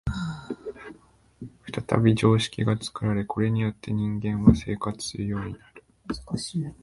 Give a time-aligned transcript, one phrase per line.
[1.71, 6.75] 再び常識が作られ、これによって人間は生活するようになる。